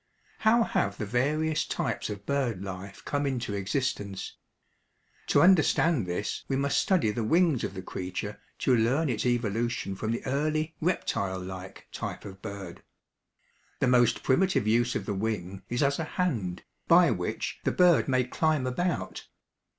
How 0.39 0.63
have 0.63 0.97
the 0.97 1.05
various 1.05 1.63
types 1.63 2.09
of 2.09 2.25
bird 2.25 2.63
life 2.63 3.05
come 3.05 3.27
into 3.27 3.53
existence? 3.53 4.35
To 5.27 5.43
understand 5.43 6.07
this 6.07 6.43
we 6.47 6.55
must 6.55 6.79
study 6.81 7.11
the 7.11 7.23
wings 7.23 7.63
of 7.63 7.75
the 7.75 7.83
creature 7.83 8.39
to 8.61 8.75
learn 8.75 9.09
its 9.09 9.27
evolution 9.27 9.93
from 9.95 10.09
the 10.09 10.25
early 10.25 10.73
reptile 10.81 11.37
like 11.39 11.87
type 11.91 12.25
of 12.25 12.41
bird. 12.41 12.81
The 13.79 13.85
most 13.87 14.23
primitive 14.23 14.65
use 14.67 14.95
of 14.95 15.05
the 15.05 15.13
wing 15.13 15.61
is 15.69 15.83
as 15.83 15.99
a 15.99 16.05
hand, 16.17 16.63
by 16.87 17.11
which 17.11 17.59
the 17.63 17.71
bird 17.71 18.07
may 18.07 18.23
climb 18.23 18.65
about. 18.65 19.27